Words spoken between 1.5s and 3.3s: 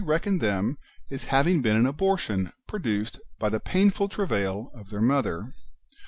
been an abortion produced